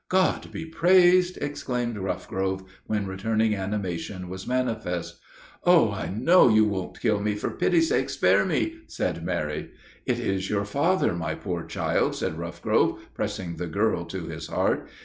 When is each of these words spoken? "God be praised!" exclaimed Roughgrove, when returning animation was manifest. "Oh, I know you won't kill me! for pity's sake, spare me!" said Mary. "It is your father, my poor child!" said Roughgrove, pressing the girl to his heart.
"God 0.09 0.51
be 0.51 0.65
praised!" 0.65 1.37
exclaimed 1.41 1.95
Roughgrove, 1.95 2.63
when 2.87 3.05
returning 3.05 3.53
animation 3.53 4.29
was 4.29 4.47
manifest. 4.47 5.19
"Oh, 5.63 5.91
I 5.91 6.09
know 6.09 6.49
you 6.49 6.65
won't 6.65 6.99
kill 6.99 7.19
me! 7.19 7.35
for 7.35 7.51
pity's 7.51 7.89
sake, 7.89 8.09
spare 8.09 8.43
me!" 8.43 8.77
said 8.87 9.23
Mary. 9.23 9.69
"It 10.07 10.19
is 10.19 10.49
your 10.49 10.65
father, 10.65 11.13
my 11.13 11.35
poor 11.35 11.65
child!" 11.65 12.15
said 12.15 12.39
Roughgrove, 12.39 12.97
pressing 13.13 13.57
the 13.57 13.67
girl 13.67 14.05
to 14.05 14.25
his 14.25 14.47
heart. 14.47 14.89